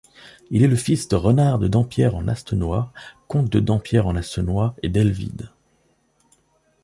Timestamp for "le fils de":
0.67-1.15